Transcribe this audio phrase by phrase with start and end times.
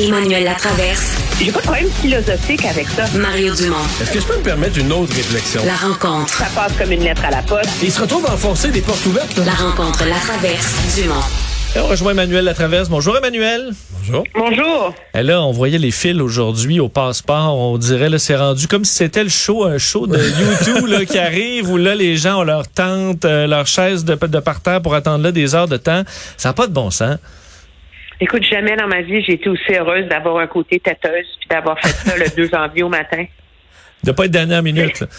[0.00, 1.16] Emmanuel Latraverse.
[1.40, 3.04] J'ai pas de problème philosophique avec ça.
[3.18, 3.76] Mario Dumont.
[4.00, 5.60] Est-ce que je peux me permettre une autre réflexion?
[5.66, 6.32] La rencontre.
[6.32, 7.70] Ça passe comme une lettre à la poste.
[7.82, 9.36] Il se retrouve à enfoncer des portes ouvertes.
[9.44, 11.14] La rencontre, la traverse, Dumont.
[11.74, 12.88] Et on rejoint Emmanuel Latraverse.
[12.88, 13.72] Bonjour Emmanuel.
[13.98, 14.24] Bonjour.
[14.34, 14.94] Bonjour.
[15.14, 17.56] Et là, on voyait les fils aujourd'hui au passeport.
[17.58, 21.04] On dirait, là, c'est rendu comme si c'était le show, un show de YouTube là,
[21.04, 24.80] qui arrive où là, les gens ont leur tente, euh, leur chaise de, de parterre
[24.80, 26.02] pour attendre là des heures de temps.
[26.36, 27.16] Ça n'a pas de bon sens.
[28.20, 31.78] Écoute, jamais dans ma vie j'ai été aussi heureuse d'avoir un côté têteuse puis d'avoir
[31.80, 33.24] fait ça le 2 janvier au matin.
[34.04, 35.00] De pas être dernière minute.
[35.00, 35.06] là.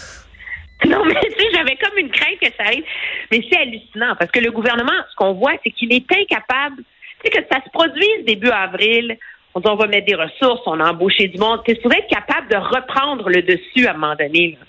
[0.86, 2.84] Non, mais tu sais, j'avais comme une crainte que ça arrive.
[3.30, 6.82] Mais c'est hallucinant parce que le gouvernement, ce qu'on voit, c'est qu'il est incapable.
[7.22, 9.18] Tu sais, que ça se produise début avril.
[9.54, 11.60] On dit on va mettre des ressources, on a embauché du monde.
[11.66, 14.56] Tu être capable de reprendre le dessus à un moment donné.
[14.58, 14.66] là.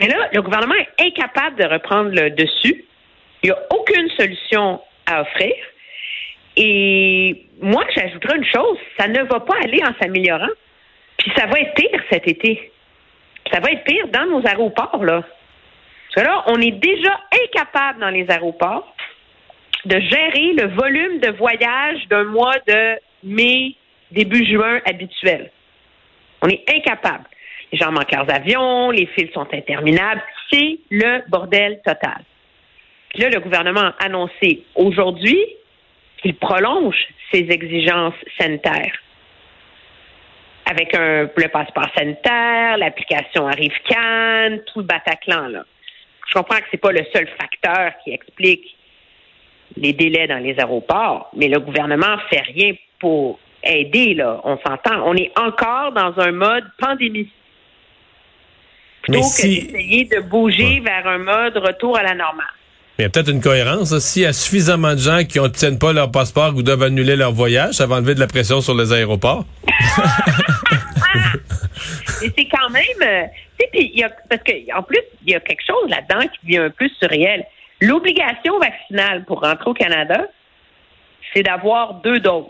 [0.00, 2.84] Mais là, le gouvernement est incapable de reprendre le dessus.
[3.42, 5.52] Il n'y a aucune solution à offrir.
[6.56, 10.48] Et moi, j'ajouterais une chose, ça ne va pas aller en s'améliorant.
[11.18, 12.72] Puis ça va être pire cet été.
[13.52, 15.22] Ça va être pire dans nos aéroports, là.
[15.22, 18.94] Parce que là, on est déjà incapable dans les aéroports
[19.84, 23.74] de gérer le volume de voyages d'un mois de mai,
[24.10, 25.50] début juin habituel.
[26.42, 27.24] On est incapable.
[27.72, 30.22] Les gens manquent leurs avions, les fils sont interminables.
[30.50, 32.22] C'est le bordel total.
[33.10, 35.38] Puis là, le gouvernement a annoncé aujourd'hui
[36.22, 36.96] qu'il prolonge
[37.32, 38.92] ses exigences sanitaires
[40.68, 45.48] avec un, le passeport sanitaire, l'application Arrive-Can, tout le Bataclan.
[45.48, 45.64] Là.
[46.28, 48.76] Je comprends que c'est pas le seul facteur qui explique
[49.76, 54.14] les délais dans les aéroports, mais le gouvernement fait rien pour aider.
[54.14, 55.02] Là, on s'entend.
[55.06, 57.30] On est encore dans un mode pandémie.
[59.02, 62.46] Plutôt Mais que si- d'essayer de bouger vers un mode retour à la normale.
[62.98, 63.92] Il y a peut-être une cohérence.
[63.92, 64.00] là.
[64.00, 67.32] S'il y a suffisamment de gens qui n'obtiennent pas leur passeport ou doivent annuler leur
[67.32, 69.44] voyage, ça va enlever de la pression sur les aéroports.
[72.22, 73.24] Et c'est quand même, euh,
[73.72, 76.64] puis y a, parce que en plus il y a quelque chose là-dedans qui vient
[76.64, 77.44] un peu surréel.
[77.80, 80.22] L'obligation vaccinale pour rentrer au Canada,
[81.34, 82.46] c'est d'avoir deux doses.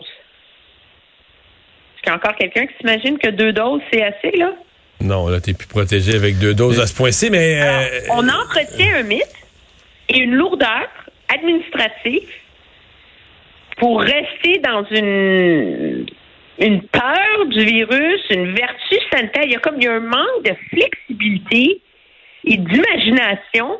[1.95, 4.53] Est-ce qu'il y a encore quelqu'un qui s'imagine que deux doses c'est assez là?
[5.01, 7.59] Non, là, t'es plus protégé avec deux doses à ce point-ci, mais...
[7.59, 9.35] Alors, euh, on entretient un mythe
[10.09, 10.87] et une lourdeur
[11.27, 12.29] administrative
[13.77, 19.43] pour rester dans une peur du virus, une vertu sanitaire.
[19.43, 21.81] Il y a comme il y a un manque de flexibilité
[22.43, 23.79] et d'imagination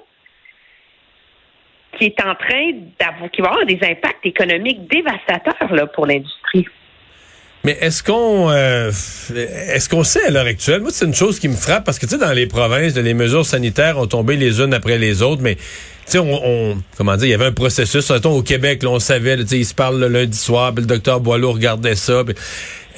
[1.97, 6.65] qui est en train d'avoir qui va avoir des impacts économiques dévastateurs là, pour l'industrie.
[7.63, 11.47] Mais est-ce qu'on euh, est-ce qu'on sait à l'heure actuelle, moi c'est une chose qui
[11.47, 14.61] me frappe parce que tu sais dans les provinces, les mesures sanitaires ont tombé les
[14.61, 15.57] unes après les autres, mais
[16.11, 19.37] sais on, on- comment dire, il y avait un processus, au Québec, là, on savait,
[19.37, 22.23] tu sais, ils se parlent le lundi soir, puis le docteur Boileau regardait ça.
[22.25, 22.35] puis-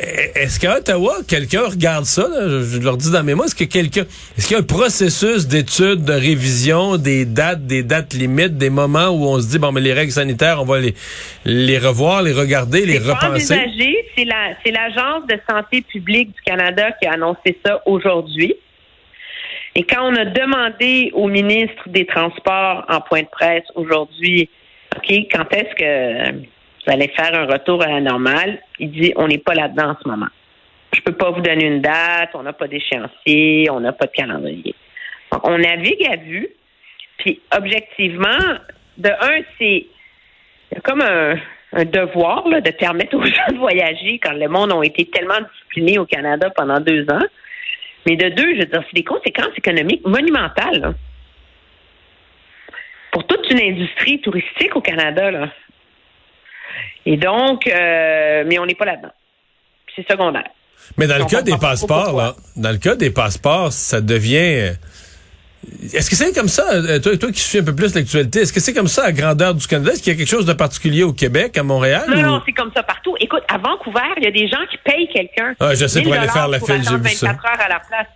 [0.01, 2.21] est-ce qu'à Ottawa, quelqu'un regarde ça?
[2.21, 2.47] là?
[2.63, 4.05] je, leur dis dans mes mots, est-ce que quelqu'un
[4.37, 8.69] est-ce qu'il y a un processus d'étude, de révision, des dates, des dates limites, des
[8.69, 10.93] moments où on se dit bon mais les règles sanitaires, on va les
[11.43, 13.25] les revoir, les regarder, les repenser?
[13.27, 13.93] envisagé.
[14.17, 18.55] C'est la, c'est l'Agence de santé publique du Canada qui a annoncé ça aujourd'hui.
[19.75, 24.49] Et quand on a demandé au ministre des Transports en point de presse aujourd'hui,
[24.95, 29.27] OK, quand est-ce que vous allez faire un retour à la normale, il dit on
[29.27, 30.27] n'est pas là-dedans en ce moment.
[30.93, 34.11] Je peux pas vous donner une date, on n'a pas d'échéancier, on n'a pas de
[34.11, 34.73] calendrier.
[35.31, 36.49] Donc, on navigue à vue.
[37.19, 38.39] Puis objectivement,
[38.97, 39.85] de un, c'est
[40.83, 41.35] comme un,
[41.85, 46.05] devoir de permettre aux gens de voyager quand le monde a été tellement discipliné au
[46.05, 47.25] Canada pendant deux ans.
[48.05, 50.93] Mais de deux, je veux dire, c'est des conséquences économiques monumentales là.
[53.11, 55.31] pour toute une industrie touristique au Canada.
[55.31, 55.49] Là.
[57.05, 59.13] Et donc, euh, mais on n'est pas là-dedans.
[59.95, 60.49] C'est secondaire.
[60.97, 64.73] Mais dans le cas des passeports, là, dans le cas des passeports, ça devient.
[65.93, 68.53] Est-ce que c'est comme ça, euh, toi, toi qui suis un peu plus l'actualité, est-ce
[68.53, 69.91] que c'est comme ça à grandeur du Canada?
[69.91, 72.03] Est-ce qu'il y a quelque chose de particulier au Québec, à Montréal?
[72.09, 73.15] Non, ou- non, c'est comme ça partout.
[73.19, 75.53] Écoute, à Vancouver, il y a des gens qui payent quelqu'un.
[75.59, 77.27] Ah, je sais, pour 1000 aller faire la file, j'ai vu ça.
[77.27, 78.07] 24 heures à la place.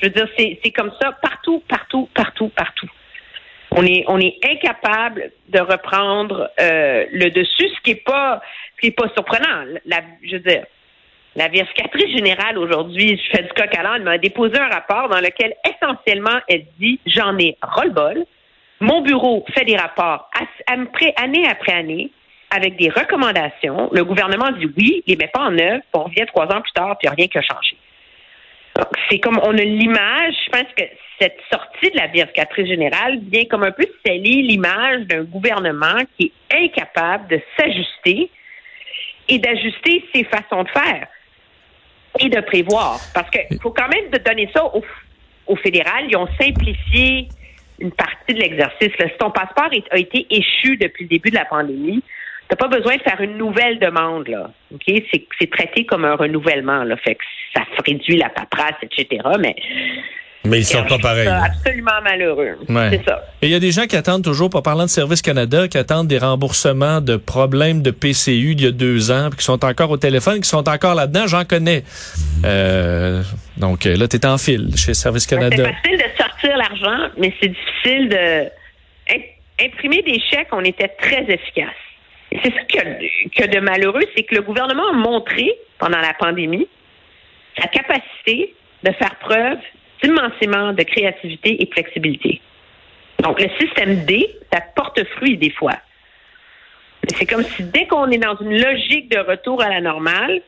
[0.00, 2.88] Je veux dire, c'est, c'est comme ça partout, partout, partout, partout.
[3.70, 8.40] On est, on est incapable de reprendre euh, le dessus, ce qui est pas,
[8.76, 9.64] ce qui est pas surprenant.
[9.86, 10.64] La, je veux dire,
[11.38, 15.20] la vérificatrice générale aujourd'hui, je fais du coq à l'âne, m'a déposé un rapport dans
[15.20, 18.24] lequel essentiellement elle dit j'en ai ras-le-bol.
[18.80, 20.28] Mon bureau fait des rapports
[21.16, 22.10] année après année
[22.50, 23.88] avec des recommandations.
[23.92, 26.72] Le gouvernement dit oui, il les met pas en œuvre, on revient trois ans plus
[26.72, 27.76] tard, puis rien qui a changé.
[29.08, 30.84] C'est comme on a l'image, je pense que
[31.20, 36.32] cette sortie de la vérificatrice générale vient comme un peu sceller l'image d'un gouvernement qui
[36.50, 38.28] est incapable de s'ajuster
[39.28, 41.06] et d'ajuster ses façons de faire.
[42.18, 42.98] Et de prévoir.
[43.14, 44.82] Parce qu'il faut quand même donner ça au,
[45.46, 46.06] au fédéral.
[46.08, 47.28] Ils ont simplifié
[47.78, 48.90] une partie de l'exercice.
[48.98, 52.68] Si ton passeport a été échu depuis le début de la pandémie, tu n'as pas
[52.68, 54.28] besoin de faire une nouvelle demande.
[54.28, 54.50] Là.
[54.74, 55.02] OK?
[55.38, 56.82] C'est traité comme un renouvellement.
[56.84, 56.96] Là.
[56.96, 57.24] Fait que
[57.54, 59.22] ça réduit la paperasse, etc.
[59.38, 59.54] Mais
[60.44, 61.28] mais ils sont pas pareils.
[61.28, 62.58] absolument malheureux.
[62.68, 63.24] C'est ça.
[63.42, 65.78] Et il y a des gens qui attendent toujours, pas parlant de Service Canada, qui
[65.78, 69.64] attendent des remboursements de problèmes de PCU d'il y a deux ans, puis qui sont
[69.64, 71.26] encore au téléphone, qui sont encore là-dedans.
[71.26, 71.82] J'en connais.
[72.44, 73.22] Euh,
[73.56, 75.56] donc là, tu es en fil chez Service Canada.
[75.56, 78.48] C'est facile de sortir l'argent, mais c'est difficile de
[79.60, 80.48] imprimer des chèques.
[80.52, 81.74] On était très efficace.
[82.30, 86.68] C'est ça que, que de malheureux, c'est que le gouvernement a montré pendant la pandémie
[87.60, 88.54] sa capacité
[88.84, 89.58] de faire preuve
[90.02, 92.40] immensément de créativité et de flexibilité.
[93.22, 95.74] Donc, le système D, ça porte fruit des fois.
[97.16, 100.40] C'est comme si dès qu'on est dans une logique de retour à la normale,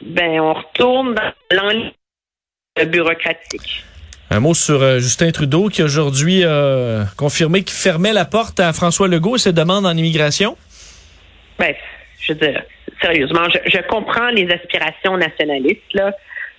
[0.00, 1.92] ben, on retourne dans l'enlignement
[2.86, 3.84] bureaucratique.
[4.30, 8.72] Un mot sur euh, Justin Trudeau qui aujourd'hui a confirmé qu'il fermait la porte à
[8.72, 10.56] François Legault et ses demandes en immigration.
[11.58, 11.74] Ben,
[12.20, 12.62] je veux dire,
[13.00, 16.12] sérieusement, je, je comprends les aspirations nationalistes, là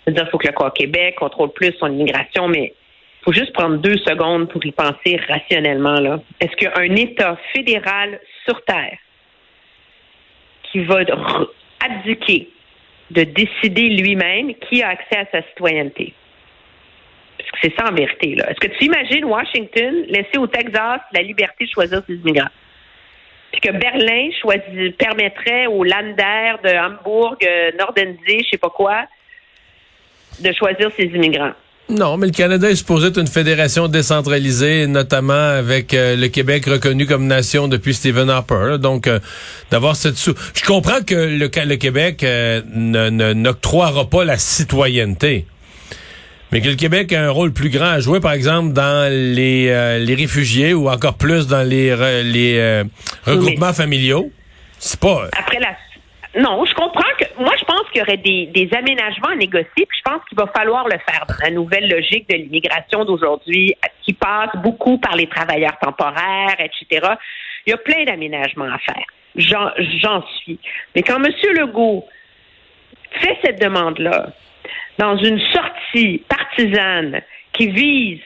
[0.07, 2.73] dire il faut que le Québec contrôle plus son immigration, mais
[3.21, 5.99] il faut juste prendre deux secondes pour y penser rationnellement.
[5.99, 6.21] Là.
[6.39, 8.97] Est-ce qu'un État fédéral sur Terre
[10.71, 10.99] qui va
[11.85, 12.49] abdiquer
[13.11, 16.13] de décider lui-même qui a accès à sa citoyenneté?
[17.37, 18.35] Parce que c'est ça en vérité.
[18.35, 18.49] Là.
[18.49, 22.51] Est-ce que tu imagines Washington laisser au Texas la liberté de choisir ses immigrants?
[23.51, 24.29] Puis que Berlin
[24.97, 29.05] permettrait aux Lander de Hambourg, euh, Nordensee, je sais pas quoi,
[30.41, 31.53] de choisir ses immigrants.
[31.89, 36.65] Non, mais le Canada est supposé être une fédération décentralisée, notamment avec euh, le Québec
[36.67, 38.77] reconnu comme nation depuis Stephen Harper.
[38.79, 39.19] Donc, euh,
[39.71, 40.35] d'avoir cette sous...
[40.53, 42.61] Je comprends que le, le Québec euh,
[43.33, 45.47] n'octroiera pas la citoyenneté.
[46.51, 49.99] Mais que le Québec a un rôle plus grand à jouer, par exemple, dans les,
[49.99, 52.83] les réfugiés ou encore plus dans les, les
[53.23, 54.31] regroupements familiaux.
[54.79, 55.27] C'est pas...
[55.37, 55.75] Après la
[56.37, 59.97] non, je comprends que moi je pense qu'il y aurait des, aménagements à négocier, puis
[59.97, 63.73] je pense qu'il va falloir le faire dans la nouvelle logique de l'immigration d'aujourd'hui,
[64.03, 67.07] qui passe beaucoup par les travailleurs temporaires, etc.
[67.65, 69.05] Il y a plein d'aménagements à faire.
[69.35, 70.59] J'en suis.
[70.95, 71.31] Mais quand M.
[71.55, 72.07] Legault
[73.11, 74.27] fait cette demande-là,
[74.99, 77.21] dans une sortie partisane
[77.53, 78.21] qui vise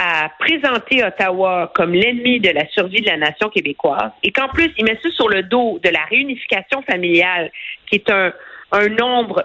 [0.00, 4.12] à présenter Ottawa comme l'ennemi de la survie de la nation québécoise.
[4.22, 7.50] Et qu'en plus, il met ça sur le dos de la réunification familiale,
[7.88, 8.32] qui est un,
[8.70, 9.42] un nombre,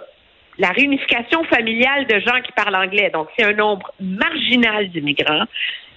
[0.58, 5.44] la réunification familiale de gens qui parlent anglais, donc c'est un nombre marginal d'immigrants,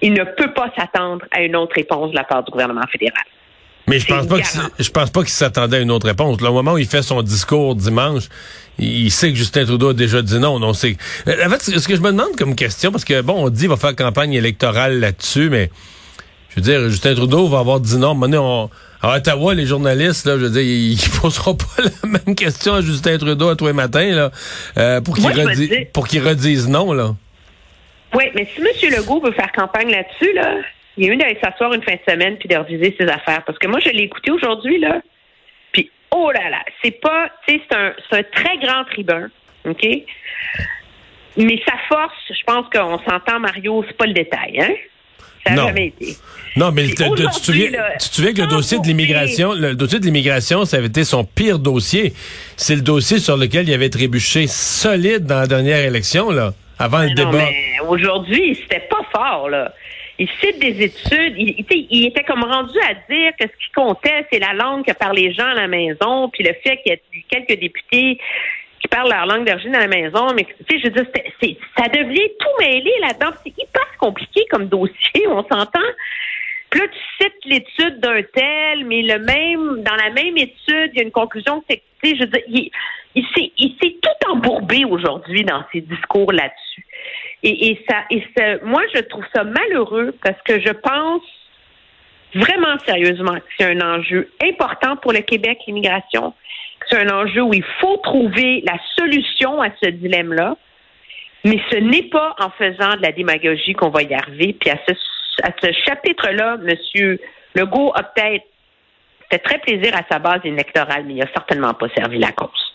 [0.01, 3.23] il ne peut pas s'attendre à une autre réponse de la part du gouvernement fédéral.
[3.87, 4.47] Mais je pense pas que
[4.79, 6.41] je pense pas qu'il s'attendait à une autre réponse.
[6.41, 8.23] Là, au moment où il fait son discours dimanche,
[8.79, 10.59] il sait que Justin Trudeau a déjà dit non.
[10.59, 10.97] non c'est
[11.27, 13.61] euh, en fait ce que je me demande comme question parce que bon, on dit
[13.61, 15.69] qu'il va faire campagne électorale là-dessus, mais
[16.49, 18.13] je veux dire Justin Trudeau va avoir dit non.
[18.13, 18.69] Maintenant,
[19.01, 22.81] à Ottawa, les journalistes, là, je veux dire, ils, poseront pas la même question à
[22.81, 24.31] Justin Trudeau à tous les matins là,
[24.77, 27.15] euh, pour qu'il redise, pour qu'il redise non là.
[28.13, 28.97] Oui, mais si M.
[28.97, 30.55] Legault veut faire campagne là-dessus, là,
[30.97, 33.43] il a eu d'aller s'asseoir une fin de semaine puis de reviser ses affaires.
[33.45, 35.01] Parce que moi, je l'ai écouté aujourd'hui, là.
[35.71, 39.29] Puis, oh là là, c'est pas, tu sais, c'est un, un très grand tribun,
[39.65, 39.85] OK?
[41.37, 44.73] Mais sa force, je pense qu'on s'entend, Mario, c'est pas le détail, hein?
[45.45, 46.17] Ça n'a jamais été.
[46.57, 47.69] Non, mais tu, te souviens,
[48.01, 51.03] tu te souviens que le dossier de l'immigration, le dossier de l'immigration, ça avait été
[51.03, 52.13] son pire dossier.
[52.57, 57.03] C'est le dossier sur lequel il avait trébuché solide dans la dernière élection, là, avant
[57.03, 57.31] le débat.
[57.31, 59.73] Mais aujourd'hui, c'était pas fort, là
[60.19, 61.35] il cite des études.
[61.37, 64.93] Il, il, était comme rendu à dire que ce qui comptait, c'est la langue que
[64.93, 68.19] parlent les gens à la maison, puis le fait qu'il y ait quelques députés
[68.79, 70.33] qui parlent leur langue d'origine à la maison.
[70.35, 73.31] Mais tu sais, je veux dire, ça devient tout mêlé là-dedans.
[73.43, 75.89] C'est hyper compliqué comme dossier, on s'entend.
[76.69, 80.97] Puis là, tu cites l'étude d'un tel, mais le même, dans la même étude, il
[80.97, 82.71] y a une conclusion, c'est je veux dire, il,
[83.15, 86.86] il s'est tout embourbé aujourd'hui dans ses discours là-dessus.
[87.43, 91.21] Et, ça, et ça, moi, je trouve ça malheureux parce que je pense
[92.33, 96.33] vraiment sérieusement que c'est un enjeu important pour le Québec, l'immigration.
[96.89, 100.55] C'est un enjeu où il faut trouver la solution à ce dilemme-là.
[101.45, 104.53] Mais ce n'est pas en faisant de la démagogie qu'on va y arriver.
[104.59, 104.93] Puis à ce,
[105.43, 107.17] à ce chapitre-là, M.
[107.55, 108.45] Legault a peut-être
[109.31, 112.73] fait très plaisir à sa base électorale, mais il n'a certainement pas servi la cause.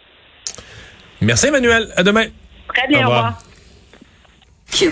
[1.21, 1.88] Merci, Emmanuel.
[1.97, 2.26] À demain.
[2.75, 3.25] Très bien, au revoir.
[3.25, 3.51] Au revoir.
[4.72, 4.90] Cuba.